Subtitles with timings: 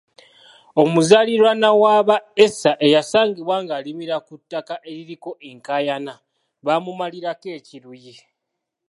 [0.81, 6.13] Omuzaaliranwa wa ba Acer eyasangibwa ng'alimira ku ttaka eririko enkaayana
[6.65, 8.13] baamumalirako ekiruyi.